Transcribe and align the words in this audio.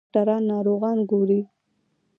ډاکټر 0.13 0.27
ناروغان 0.49 0.97
ګوري. 1.11 1.41